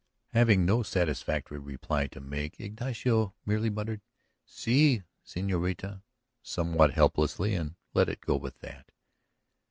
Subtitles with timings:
[0.33, 4.01] Having no satisfactory reply to make, Ignacio merely muttered,
[4.47, 6.01] "Si, señorita,"
[6.41, 8.89] somewhat helplessly and let it go with that.